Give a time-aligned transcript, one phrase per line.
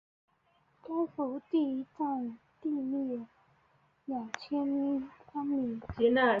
[0.81, 3.25] 该府第占地面积约
[4.15, 5.79] 两千平方米。